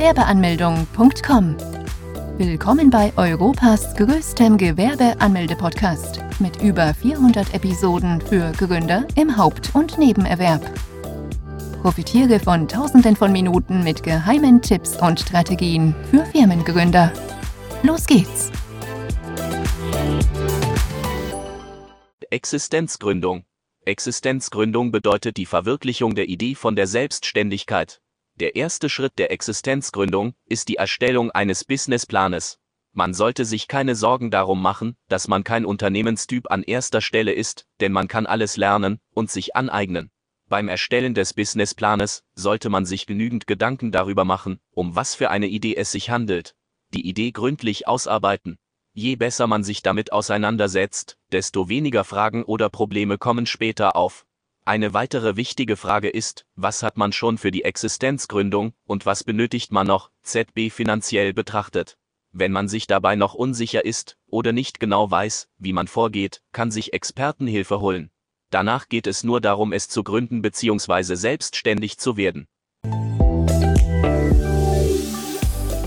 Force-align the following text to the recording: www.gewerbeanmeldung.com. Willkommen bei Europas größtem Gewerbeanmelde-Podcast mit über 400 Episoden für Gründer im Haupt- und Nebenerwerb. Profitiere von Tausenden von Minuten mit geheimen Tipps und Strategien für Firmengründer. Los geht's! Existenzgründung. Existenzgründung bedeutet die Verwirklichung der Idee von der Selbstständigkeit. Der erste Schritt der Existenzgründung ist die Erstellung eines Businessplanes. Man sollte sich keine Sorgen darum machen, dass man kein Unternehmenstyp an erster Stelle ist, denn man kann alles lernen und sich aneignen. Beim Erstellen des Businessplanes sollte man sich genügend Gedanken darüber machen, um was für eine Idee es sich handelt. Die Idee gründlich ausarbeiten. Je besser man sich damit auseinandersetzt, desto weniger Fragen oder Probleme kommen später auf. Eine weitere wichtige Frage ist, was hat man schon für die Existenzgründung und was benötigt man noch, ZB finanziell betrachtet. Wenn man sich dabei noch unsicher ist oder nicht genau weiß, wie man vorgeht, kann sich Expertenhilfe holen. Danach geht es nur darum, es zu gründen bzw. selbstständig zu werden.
www.gewerbeanmeldung.com. 0.00 1.56
Willkommen 2.38 2.88
bei 2.88 3.12
Europas 3.16 3.94
größtem 3.96 4.56
Gewerbeanmelde-Podcast 4.56 6.20
mit 6.38 6.62
über 6.62 6.94
400 6.94 7.52
Episoden 7.52 8.18
für 8.22 8.50
Gründer 8.52 9.06
im 9.14 9.36
Haupt- 9.36 9.74
und 9.74 9.98
Nebenerwerb. 9.98 10.62
Profitiere 11.82 12.40
von 12.40 12.66
Tausenden 12.66 13.14
von 13.14 13.30
Minuten 13.30 13.84
mit 13.84 14.02
geheimen 14.02 14.62
Tipps 14.62 14.96
und 14.96 15.20
Strategien 15.20 15.94
für 16.10 16.24
Firmengründer. 16.24 17.12
Los 17.82 18.06
geht's! 18.06 18.50
Existenzgründung. 22.30 23.44
Existenzgründung 23.84 24.92
bedeutet 24.92 25.36
die 25.36 25.46
Verwirklichung 25.46 26.14
der 26.14 26.30
Idee 26.30 26.54
von 26.54 26.74
der 26.74 26.86
Selbstständigkeit. 26.86 28.00
Der 28.40 28.56
erste 28.56 28.88
Schritt 28.88 29.18
der 29.18 29.30
Existenzgründung 29.32 30.32
ist 30.46 30.68
die 30.68 30.76
Erstellung 30.76 31.30
eines 31.30 31.62
Businessplanes. 31.62 32.58
Man 32.94 33.12
sollte 33.12 33.44
sich 33.44 33.68
keine 33.68 33.94
Sorgen 33.94 34.30
darum 34.30 34.62
machen, 34.62 34.96
dass 35.08 35.28
man 35.28 35.44
kein 35.44 35.66
Unternehmenstyp 35.66 36.50
an 36.50 36.62
erster 36.62 37.02
Stelle 37.02 37.34
ist, 37.34 37.66
denn 37.80 37.92
man 37.92 38.08
kann 38.08 38.24
alles 38.24 38.56
lernen 38.56 38.98
und 39.12 39.30
sich 39.30 39.56
aneignen. 39.56 40.10
Beim 40.48 40.68
Erstellen 40.68 41.12
des 41.12 41.34
Businessplanes 41.34 42.22
sollte 42.34 42.70
man 42.70 42.86
sich 42.86 43.04
genügend 43.04 43.46
Gedanken 43.46 43.92
darüber 43.92 44.24
machen, 44.24 44.58
um 44.70 44.96
was 44.96 45.14
für 45.14 45.28
eine 45.28 45.46
Idee 45.46 45.76
es 45.76 45.92
sich 45.92 46.08
handelt. 46.08 46.56
Die 46.94 47.06
Idee 47.06 47.32
gründlich 47.32 47.86
ausarbeiten. 47.86 48.56
Je 48.94 49.16
besser 49.16 49.48
man 49.48 49.64
sich 49.64 49.82
damit 49.82 50.12
auseinandersetzt, 50.12 51.18
desto 51.30 51.68
weniger 51.68 52.04
Fragen 52.04 52.44
oder 52.44 52.70
Probleme 52.70 53.18
kommen 53.18 53.44
später 53.44 53.96
auf. 53.96 54.24
Eine 54.64 54.92
weitere 54.94 55.36
wichtige 55.36 55.76
Frage 55.76 56.08
ist, 56.10 56.46
was 56.54 56.82
hat 56.82 56.96
man 56.96 57.12
schon 57.12 57.38
für 57.38 57.50
die 57.50 57.64
Existenzgründung 57.64 58.72
und 58.84 59.06
was 59.06 59.24
benötigt 59.24 59.72
man 59.72 59.86
noch, 59.86 60.10
ZB 60.22 60.70
finanziell 60.70 61.32
betrachtet. 61.32 61.96
Wenn 62.32 62.52
man 62.52 62.68
sich 62.68 62.86
dabei 62.86 63.16
noch 63.16 63.34
unsicher 63.34 63.84
ist 63.84 64.16
oder 64.26 64.52
nicht 64.52 64.78
genau 64.78 65.10
weiß, 65.10 65.48
wie 65.58 65.72
man 65.72 65.88
vorgeht, 65.88 66.42
kann 66.52 66.70
sich 66.70 66.92
Expertenhilfe 66.92 67.80
holen. 67.80 68.10
Danach 68.50 68.88
geht 68.88 69.06
es 69.06 69.24
nur 69.24 69.40
darum, 69.40 69.72
es 69.72 69.88
zu 69.88 70.04
gründen 70.04 70.42
bzw. 70.42 71.14
selbstständig 71.14 71.98
zu 71.98 72.16
werden. 72.16 72.46